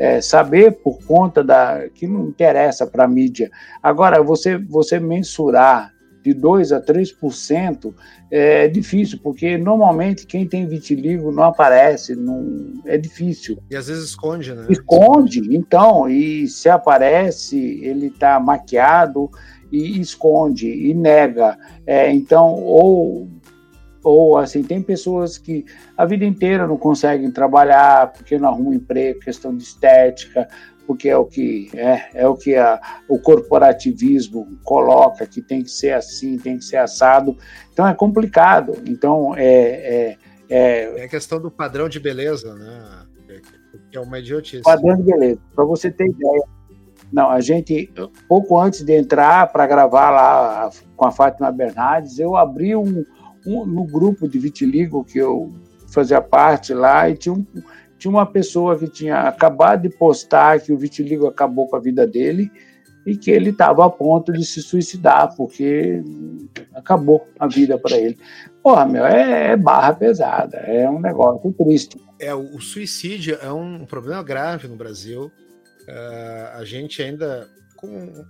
[0.02, 3.52] é, saber por conta da que não interessa para a mídia.
[3.84, 7.94] Agora, você, você mensurar de 2 a 3%
[8.32, 13.60] é difícil, porque normalmente quem tem vitiligo não aparece, não, é difícil.
[13.70, 14.66] E às vezes esconde, né?
[14.70, 19.30] Esconde, então, e se aparece, ele está maquiado
[19.72, 21.60] e esconde e nega.
[21.86, 23.28] É, então, ou
[24.04, 25.66] ou assim, tem pessoas que
[25.98, 30.48] a vida inteira não conseguem trabalhar porque não arrumam emprego, questão de estética,
[30.88, 35.72] porque é o que é, é o que a, o corporativismo coloca que tem que
[35.72, 37.38] ser assim, tem que ser assado.
[37.72, 38.74] Então é complicado.
[38.86, 40.18] Então é é,
[40.50, 43.06] é, é a questão do padrão de beleza, né?
[43.94, 44.64] É uma idiotice.
[44.64, 45.40] Padrão de beleza.
[45.56, 46.44] Para você ter ideia,
[47.12, 47.92] não, a gente
[48.28, 53.06] pouco antes de entrar para gravar lá com a Fátima Bernardes, eu abri um,
[53.46, 55.52] um no grupo de vitiligo que eu
[55.88, 57.46] fazia parte lá e tinha um
[58.02, 62.08] tinha uma pessoa que tinha acabado de postar que o vitiligo acabou com a vida
[62.08, 62.52] dele
[63.06, 66.02] e que ele estava a ponto de se suicidar, porque
[66.74, 68.18] acabou a vida para ele.
[68.64, 72.02] Porra, meu, é, é, barra pesada, é um negócio triste.
[72.20, 75.32] É, o suicídio é um problema grave no Brasil.
[75.88, 78.26] Uh, a gente ainda, com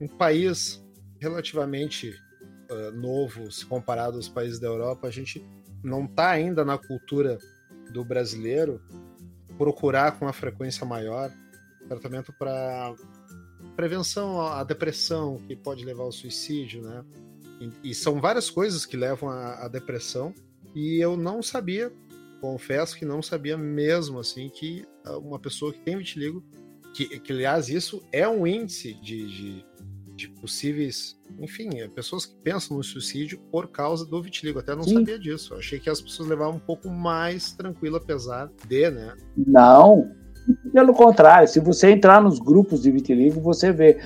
[0.00, 0.82] um país
[1.20, 2.14] relativamente
[2.74, 5.44] uh, novo, se comparado aos países da Europa, a gente
[5.82, 7.38] não está ainda na cultura
[7.92, 8.80] do brasileiro
[9.56, 11.30] procurar com uma frequência maior
[11.88, 12.94] tratamento para
[13.76, 17.04] prevenção à depressão, que pode levar ao suicídio, né?
[17.60, 20.34] E, e são várias coisas que levam à, à depressão.
[20.74, 21.92] E eu não sabia,
[22.40, 24.84] confesso que não sabia mesmo, assim, que
[25.22, 26.42] uma pessoa que tem vitiligo,
[26.94, 29.66] que, que aliás isso é um índice de, de,
[30.14, 34.58] de possíveis, enfim, é pessoas que pensam no suicídio por causa do vitiligo.
[34.58, 34.94] Até não Sim.
[34.94, 35.54] sabia disso.
[35.54, 39.14] Eu achei que as pessoas levavam um pouco mais tranquilo, apesar de, né?
[39.36, 40.10] Não,
[40.72, 43.98] pelo contrário, se você entrar nos grupos de vitiligo, você vê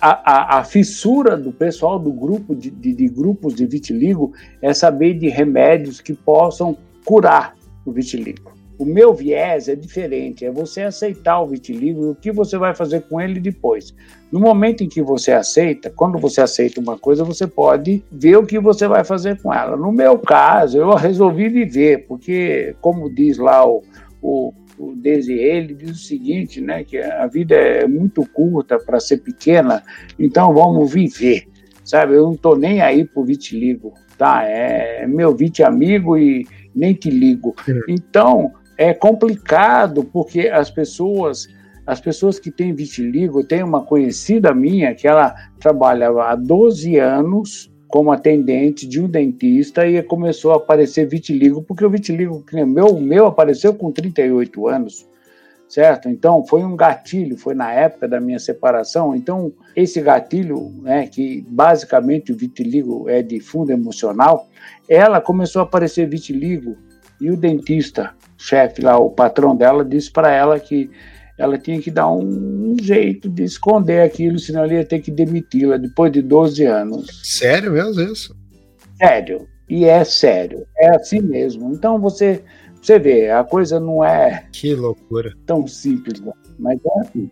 [0.00, 4.74] a, a, a fissura do pessoal do grupo de, de, de, grupos de vitiligo é
[4.74, 8.52] saber de remédios que possam curar o vitiligo.
[8.78, 12.74] O meu viés é diferente, é você aceitar o vitiligo e o que você vai
[12.74, 13.94] fazer com ele depois.
[14.32, 18.46] No momento em que você aceita, quando você aceita uma coisa, você pode ver o
[18.46, 19.76] que você vai fazer com ela.
[19.76, 23.82] No meu caso, eu resolvi viver, porque, como diz lá o,
[24.20, 28.98] o o Desirê, ele diz o seguinte, né, que a vida é muito curta para
[29.00, 29.82] ser pequena,
[30.18, 31.46] então vamos viver,
[31.84, 32.14] sabe?
[32.14, 34.44] Eu não estou nem aí pro vitiligo, tá?
[34.44, 37.54] É meu vit amigo e nem te ligo.
[37.88, 41.48] Então, é complicado porque as pessoas
[41.86, 47.70] as pessoas que têm vitiligo, tem uma conhecida minha que ela trabalhava há 12 anos
[47.88, 53.26] como atendente de um dentista e começou a aparecer vitiligo, porque o vitiligo meu, meu
[53.26, 55.06] apareceu com 38 anos,
[55.68, 56.08] certo?
[56.08, 59.14] Então foi um gatilho, foi na época da minha separação.
[59.14, 64.48] Então esse gatilho, né, que basicamente o vitiligo é de fundo emocional,
[64.88, 66.76] ela começou a aparecer vitiligo
[67.24, 70.90] e o dentista, chefe lá, o patrão dela, disse para ela que
[71.38, 75.78] ela tinha que dar um, jeito de esconder aquilo, senão ele ia ter que demiti-la
[75.78, 77.22] depois de 12 anos.
[77.24, 78.36] Sério mesmo isso?
[78.98, 79.48] Sério.
[79.68, 80.66] E é sério.
[80.76, 81.72] É assim mesmo.
[81.72, 82.44] Então você,
[82.80, 84.46] você vê, a coisa não é.
[84.52, 85.34] Que loucura.
[85.46, 86.32] Tão simples, né?
[86.58, 87.30] mas é assim.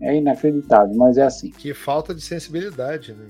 [0.00, 1.50] É inacreditável, mas é assim.
[1.50, 3.24] Que falta de sensibilidade, né?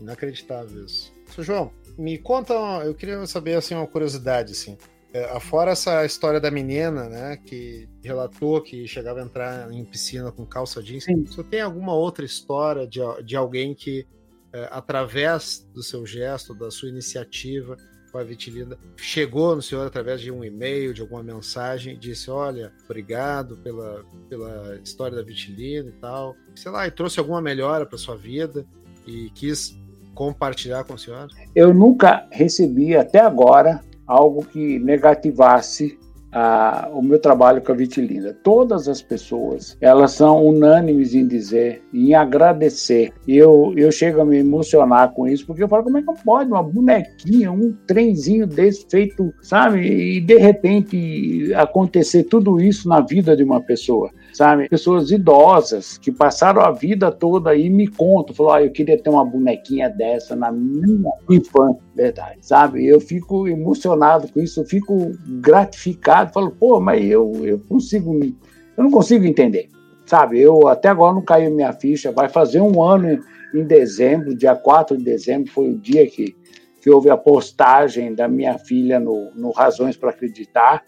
[0.00, 1.12] Inacreditável isso.
[1.34, 4.76] Seu João, me conta, eu queria saber assim uma curiosidade assim.
[5.12, 10.30] É, fora essa história da menina, né, que relatou que chegava a entrar em piscina
[10.30, 11.24] com calça jeans, Sim.
[11.24, 14.06] você tem alguma outra história de, de alguém que,
[14.52, 17.76] é, através do seu gesto, da sua iniciativa
[18.12, 22.30] com a Vitilina, chegou no senhor através de um e-mail, de alguma mensagem, e disse:
[22.30, 27.86] Olha, obrigado pela, pela história da Vitilina e tal, sei lá, e trouxe alguma melhora
[27.86, 28.66] para sua vida
[29.06, 29.78] e quis
[30.14, 31.28] compartilhar com o senhor?
[31.54, 35.96] Eu nunca recebi até agora algo que negativasse
[36.32, 38.36] a, o meu trabalho com a Vitilinda.
[38.42, 43.12] Todas as pessoas, elas são unânimes em dizer, em agradecer.
[43.26, 46.50] Eu, eu chego a me emocionar com isso, porque eu falo, como é que pode
[46.50, 49.80] uma bonequinha, um trenzinho desse feito, sabe?
[49.80, 54.68] E de repente acontecer tudo isso na vida de uma pessoa sabe?
[54.68, 59.10] Pessoas idosas que passaram a vida toda aí me contam, falou, ah, eu queria ter
[59.10, 62.86] uma bonequinha dessa na minha infância, verdade, sabe?
[62.86, 68.84] Eu fico emocionado com isso, eu fico gratificado, falo, pô, mas eu, eu consigo, eu
[68.84, 69.68] não consigo entender,
[70.06, 70.40] sabe?
[70.40, 73.20] Eu até agora não caiu minha ficha, vai fazer um ano
[73.54, 76.36] em dezembro, dia 4 de dezembro foi o dia que,
[76.80, 80.84] que houve a postagem da minha filha no, no Razões para Acreditar,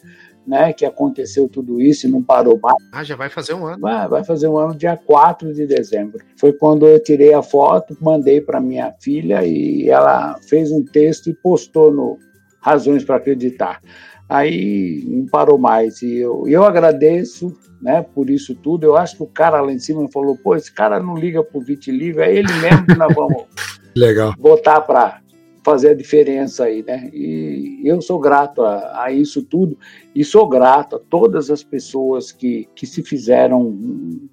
[0.46, 2.76] né, que aconteceu tudo isso e não parou mais.
[2.92, 3.80] Ah, já vai fazer um ano.
[3.80, 6.20] Vai, vai fazer um ano, dia 4 de dezembro.
[6.36, 11.28] Foi quando eu tirei a foto, mandei para minha filha e ela fez um texto
[11.30, 12.18] e postou no
[12.60, 13.80] Razões para Acreditar.
[14.28, 16.00] Aí não parou mais.
[16.02, 18.84] E eu, eu agradeço né, por isso tudo.
[18.84, 21.60] Eu acho que o cara lá em cima falou: pô, esse cara não liga pro
[21.60, 23.44] vitiligo, é ele mesmo que nós vamos
[23.94, 24.32] Legal.
[24.38, 25.20] botar para
[25.64, 27.08] fazer a diferença aí, né?
[27.12, 29.78] E eu sou grato a, a, isso tudo
[30.14, 33.78] e sou grato a todas as pessoas que, que se fizeram,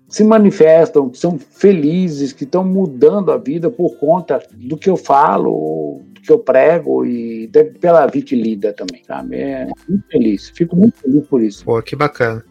[0.07, 4.97] se manifestam, que são felizes, que estão mudando a vida por conta do que eu
[4.97, 9.37] falo, do que eu prego e de, pela vitilida também, sabe?
[9.37, 11.63] É muito feliz, fico muito feliz por isso.
[11.63, 12.43] Pô, que bacana,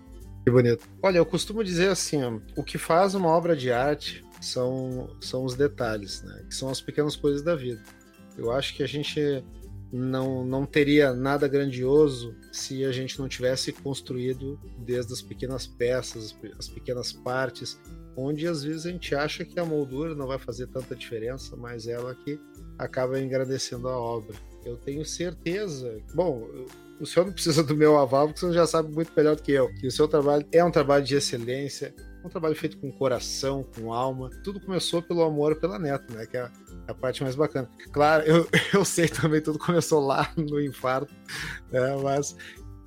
[0.45, 0.89] que bonito.
[1.03, 5.45] Olha, eu costumo dizer assim, ó, o que faz uma obra de arte são, são
[5.45, 6.43] os detalhes, né?
[6.49, 7.81] Que são as pequenas coisas da vida
[8.39, 9.21] eu acho que a gente
[9.93, 16.37] não, não teria nada grandioso se a gente não tivesse construído desde as pequenas peças,
[16.59, 17.79] as pequenas partes,
[18.17, 21.87] onde às vezes a gente acha que a moldura não vai fazer tanta diferença, mas
[21.87, 22.39] ela que
[22.79, 24.37] acaba engrandecendo a obra.
[24.65, 26.01] Eu tenho certeza.
[26.15, 26.49] Bom,
[27.01, 29.43] o senhor não precisa do meu aval, porque o senhor já sabe muito melhor do
[29.43, 29.73] que eu.
[29.75, 33.93] Que o seu trabalho é um trabalho de excelência, um trabalho feito com coração, com
[33.93, 34.31] alma.
[34.43, 36.27] Tudo começou pelo amor pela neta, né?
[36.27, 36.51] Que é
[36.87, 37.69] a parte mais bacana.
[37.93, 41.15] Claro, eu, eu sei também, tudo começou lá no infarto,
[41.71, 41.97] né?
[42.03, 42.37] Mas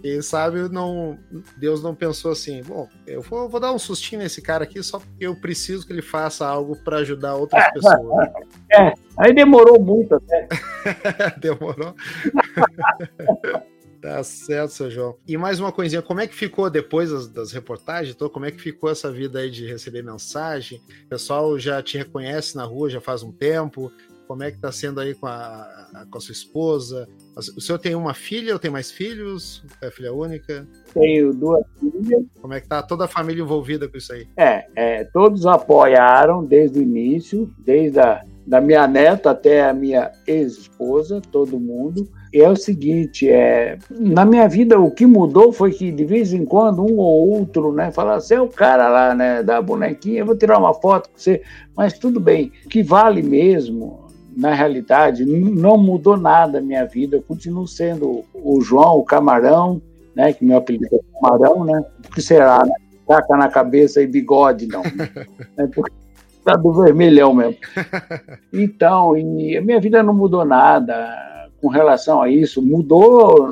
[0.02, 1.17] Quem sabe não,
[1.58, 5.00] Deus não pensou assim, bom, eu vou, vou, dar um sustinho nesse cara aqui só
[5.00, 8.28] porque eu preciso que ele faça algo para ajudar outras pessoas.
[8.72, 10.48] É, aí demorou muito até.
[11.39, 11.96] demorou.
[14.02, 15.16] Tá certo, seu João.
[15.28, 18.16] E mais uma coisinha, como é que ficou depois das, das, reportagens?
[18.16, 20.82] Então, como é que ficou essa vida aí de receber mensagem?
[21.06, 23.92] O pessoal já te reconhece na rua já faz um tempo?
[24.28, 27.08] Como é que tá sendo aí com a, com a sua esposa?
[27.36, 29.64] O senhor tem uma filha ou tem mais filhos?
[29.82, 30.66] É filha única?
[30.94, 32.24] Tenho duas filhas.
[32.42, 34.28] Como é que tá toda a família envolvida com isso aí?
[34.38, 40.12] É, é todos apoiaram desde o início, desde a da minha neta até a minha
[40.28, 42.06] ex-esposa, todo mundo.
[42.34, 46.44] É o seguinte, é, na minha vida o que mudou foi que de vez em
[46.44, 50.26] quando um ou outro, né, fala, você é o cara lá, né, da bonequinha, eu
[50.26, 51.42] vou tirar uma foto com você,
[51.78, 57.16] mas tudo bem, o que vale mesmo, na realidade, não mudou nada a minha vida,
[57.16, 59.82] eu continuo sendo o João, o Camarão,
[60.14, 62.74] né, que meu apelido é Camarão, né, o que será, né,
[63.08, 64.84] taca na cabeça e bigode, não,
[65.58, 66.01] é porque
[66.43, 67.58] tá do vermelhão mesmo.
[68.54, 73.49] Então, e a minha vida não mudou nada, com relação a isso, mudou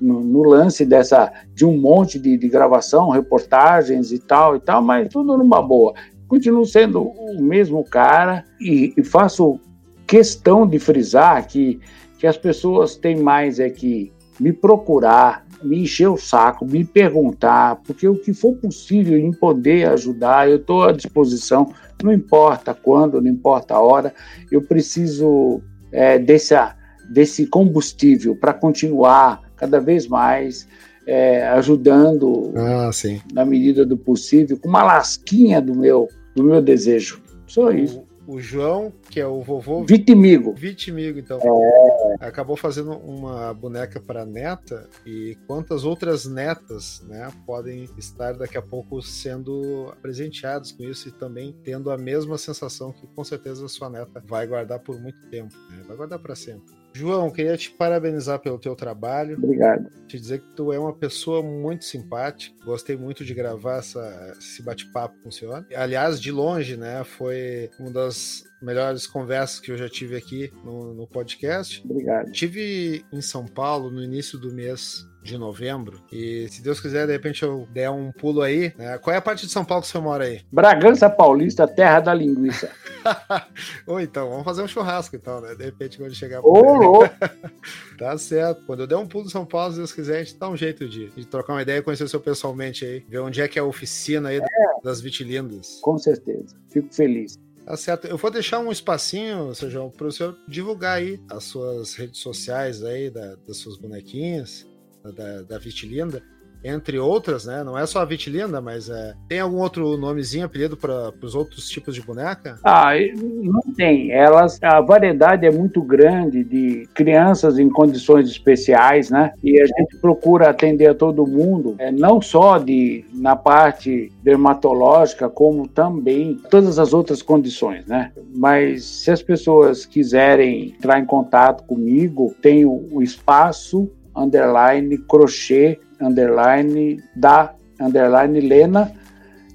[0.00, 4.82] no, no lance dessa de um monte de, de, gravação, reportagens e tal e tal,
[4.82, 5.94] mas tudo numa boa.
[6.28, 9.60] Continuo sendo o mesmo cara e, e faço
[10.06, 11.80] questão de frisar que,
[12.18, 17.76] que as pessoas têm mais é que me procurar, me encher o saco, me perguntar,
[17.86, 23.20] porque o que for possível em poder ajudar, eu estou à disposição, não importa quando,
[23.20, 24.12] não importa a hora,
[24.50, 26.76] eu preciso é, dessa
[27.10, 30.66] desse combustível para continuar cada vez mais
[31.06, 32.90] é, ajudando ah,
[33.32, 37.22] na medida do possível, com uma lasquinha do meu, do meu desejo.
[37.46, 39.84] Só isso o João, que é o vovô.
[39.84, 40.54] Vitimigo.
[40.54, 41.38] Vitimigo, então.
[41.40, 42.26] É.
[42.26, 48.62] Acabou fazendo uma boneca para neta e quantas outras netas, né, podem estar daqui a
[48.62, 53.68] pouco sendo presenteadas com isso e também tendo a mesma sensação que com certeza a
[53.68, 55.82] sua neta vai guardar por muito tempo, né?
[55.86, 56.83] vai guardar para sempre.
[56.94, 59.36] João, queria te parabenizar pelo teu trabalho.
[59.36, 59.90] Obrigado.
[60.06, 62.54] Te dizer que tu é uma pessoa muito simpática.
[62.64, 65.66] Gostei muito de gravar essa, esse bate-papo com o senhor.
[65.74, 67.02] Aliás, de longe, né?
[67.02, 71.82] Foi uma das melhores conversas que eu já tive aqui no, no podcast.
[71.84, 72.30] Obrigado.
[72.30, 76.00] Tive em São Paulo no início do mês de novembro.
[76.12, 78.72] E se Deus quiser, de repente eu der um pulo aí.
[78.76, 78.98] Né?
[78.98, 80.42] Qual é a parte de São Paulo que você mora aí?
[80.52, 82.70] Bragança Paulista, terra da linguiça.
[83.86, 85.54] Ou então, vamos fazer um churrasco então, né?
[85.54, 86.40] De repente, quando chegar.
[86.44, 87.08] Ô,
[87.98, 88.62] tá certo.
[88.66, 90.56] Quando eu der um pulo em São Paulo, se Deus quiser, a gente dá um
[90.56, 93.04] jeito de, de trocar uma ideia e conhecer o seu pessoalmente aí.
[93.08, 94.42] Ver onde é que é a oficina aí é.
[94.82, 95.78] das Vitilindas.
[95.80, 96.54] Com certeza.
[96.68, 97.38] Fico feliz.
[97.64, 98.06] Tá certo.
[98.06, 102.84] Eu vou deixar um espacinho, João, para o senhor divulgar aí as suas redes sociais
[102.84, 104.66] aí, da, das suas bonequinhas
[105.12, 106.22] da, da Vitilinda,
[106.64, 107.62] entre outras, né?
[107.62, 109.14] Não é só a Vitilinda, mas é...
[109.28, 112.58] tem algum outro nomezinho, apelido para os outros tipos de boneca?
[112.64, 114.10] Ah, não tem.
[114.10, 119.32] Elas, a variedade é muito grande de crianças em condições especiais, né?
[119.42, 125.28] E a gente procura atender a todo mundo, é, não só de na parte dermatológica,
[125.28, 128.10] como também todas as outras condições, né?
[128.34, 135.80] Mas se as pessoas quiserem entrar em contato comigo, tem o, o espaço underline crochê,
[136.00, 138.92] underline da, underline Lena,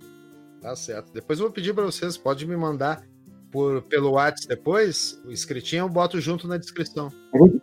[0.61, 1.13] Tá certo.
[1.13, 3.05] Depois eu vou pedir para vocês, pode me mandar
[3.53, 7.13] por, pelo WhatsApp depois, o escritinho eu boto junto na descrição.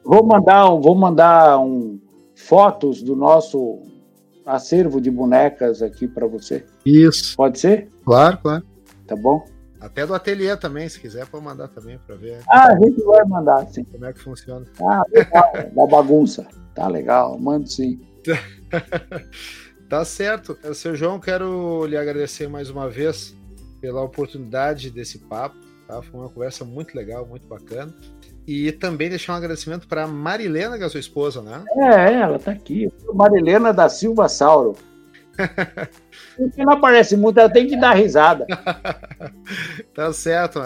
[0.01, 1.99] Vou mandar, vou mandar um,
[2.33, 3.81] fotos do nosso
[4.45, 6.65] acervo de bonecas aqui para você.
[6.85, 7.35] Isso.
[7.35, 7.89] Pode ser?
[8.05, 8.63] Claro, claro.
[9.05, 9.43] Tá bom?
[9.81, 12.39] Até do ateliê também, se quiser, pode mandar também para ver.
[12.49, 13.83] Ah, a gente vai mandar, sim.
[13.83, 14.65] Como é que funciona.
[14.81, 16.47] Ah, legal, da bagunça.
[16.75, 18.01] Tá legal, mando sim.
[19.89, 20.57] tá certo.
[20.75, 23.33] Seu João, quero lhe agradecer mais uma vez
[23.79, 25.55] pela oportunidade desse papo.
[25.87, 26.01] Tá?
[26.01, 27.93] Foi uma conversa muito legal, muito bacana.
[28.45, 31.63] E também deixar um agradecimento para Marilena, que é a sua esposa, né?
[31.77, 32.91] É, ela tá aqui.
[33.13, 34.75] Marilena da Silva Sauro.
[36.35, 38.45] Porque não aparece muito, ela tem que dar risada.
[39.95, 40.59] tá certo.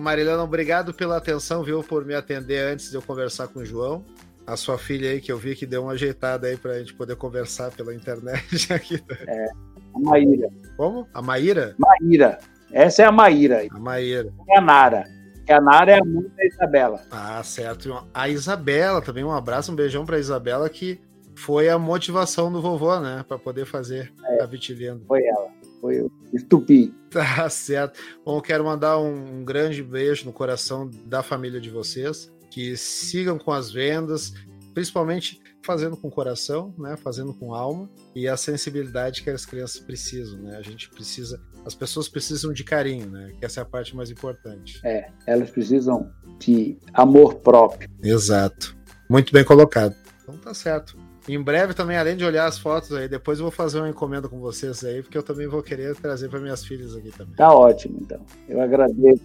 [0.00, 4.04] Marilena, obrigado pela atenção, viu, por me atender antes de eu conversar com o João
[4.48, 7.16] a sua filha aí, que eu vi que deu uma ajeitada aí pra gente poder
[7.16, 8.98] conversar pela internet aqui.
[9.26, 9.46] É,
[9.94, 10.48] a Maíra.
[10.74, 11.06] Como?
[11.12, 11.76] A Maíra?
[11.78, 12.38] Maíra.
[12.72, 13.66] Essa é a Maíra.
[13.70, 14.32] A Maíra.
[14.48, 15.04] É a Nara.
[15.44, 17.02] Que a Nara é a mãe da Isabela.
[17.10, 18.06] Ah, certo.
[18.12, 20.98] A Isabela também, um abraço, um beijão pra Isabela, que
[21.36, 23.24] foi a motivação do vovô, né?
[23.28, 25.04] Pra poder fazer é, a Vitilindo.
[25.06, 25.48] Foi ela.
[25.80, 26.94] Foi o estupi.
[27.08, 27.98] Tá certo.
[28.22, 33.52] Bom, quero mandar um grande beijo no coração da família de vocês que sigam com
[33.52, 34.32] as vendas,
[34.74, 40.38] principalmente fazendo com coração, né, fazendo com alma e a sensibilidade que as crianças precisam,
[40.40, 40.56] né?
[40.56, 43.32] A gente precisa, as pessoas precisam de carinho, né?
[43.38, 44.80] Que essa é a parte mais importante.
[44.82, 47.88] É, elas precisam de amor próprio.
[48.02, 48.74] Exato.
[49.10, 49.94] Muito bem colocado.
[50.22, 50.96] Então tá certo.
[51.28, 54.26] Em breve também, além de olhar as fotos aí, depois eu vou fazer uma encomenda
[54.26, 57.34] com vocês aí, porque eu também vou querer trazer para minhas filhas aqui também.
[57.34, 58.24] Tá ótimo, então.
[58.48, 59.22] Eu agradeço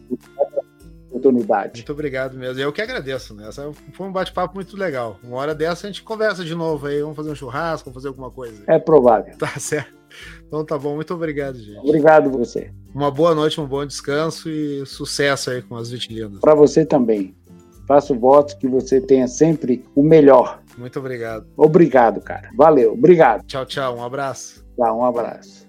[1.14, 1.74] oportunidade.
[1.76, 2.60] Muito obrigado mesmo.
[2.60, 3.48] Eu que agradeço, né?
[3.48, 5.20] Essa foi um bate-papo muito legal.
[5.24, 7.02] Uma hora dessa a gente conversa de novo aí.
[7.02, 8.64] Vamos fazer um churrasco, vamos fazer alguma coisa.
[8.68, 9.38] É provável.
[9.38, 9.94] Tá certo.
[10.48, 10.96] Então tá bom.
[10.96, 11.80] Muito obrigado, gente.
[11.80, 12.72] Obrigado você.
[12.94, 16.40] Uma boa noite, um bom descanso e sucesso aí com as vitilinas.
[16.40, 17.36] Para você também.
[17.88, 20.62] Faço votos que você tenha sempre o melhor.
[20.78, 21.46] Muito obrigado.
[21.58, 22.50] Obrigado, cara.
[22.56, 22.94] Valeu.
[22.94, 23.44] Obrigado.
[23.46, 23.98] Tchau, tchau.
[23.98, 24.64] Um abraço.
[24.78, 25.63] Tá, um abraço.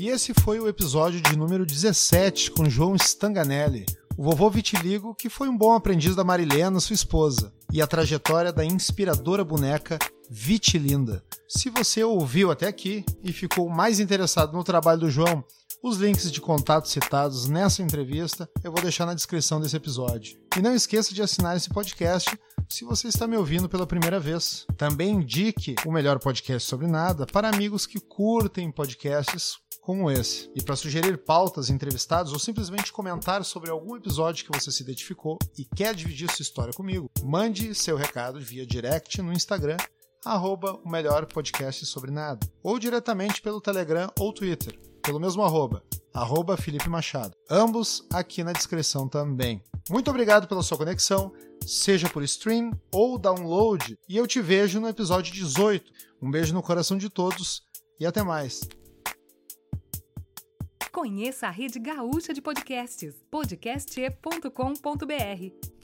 [0.00, 3.84] E esse foi o episódio de número 17 com João Stanganelli,
[4.16, 8.50] o vovô vitiligo que foi um bom aprendiz da Marilena, sua esposa, e a trajetória
[8.50, 9.98] da inspiradora boneca
[10.30, 11.22] Vitilinda.
[11.46, 15.44] Se você ouviu até aqui e ficou mais interessado no trabalho do João,
[15.82, 20.38] os links de contato citados nessa entrevista eu vou deixar na descrição desse episódio.
[20.56, 22.30] E não esqueça de assinar esse podcast
[22.70, 24.64] se você está me ouvindo pela primeira vez.
[24.78, 30.50] Também indique o melhor podcast sobre nada para amigos que curtem podcasts como esse.
[30.54, 35.38] E para sugerir pautas, entrevistados ou simplesmente comentar sobre algum episódio que você se identificou
[35.56, 39.76] e quer dividir sua história comigo, mande seu recado via direct no Instagram
[40.24, 45.82] arroba o melhor podcast sobre nada, ou diretamente pelo Telegram ou Twitter, pelo mesmo arroba,
[46.12, 47.34] arroba Felipe Machado.
[47.48, 49.62] Ambos aqui na descrição também.
[49.88, 51.32] Muito obrigado pela sua conexão,
[51.66, 55.90] seja por stream ou download, e eu te vejo no episódio 18.
[56.22, 57.62] Um beijo no coração de todos
[57.98, 58.60] e até mais.
[60.92, 65.79] Conheça a rede gaúcha de podcasts, podcast.com.br.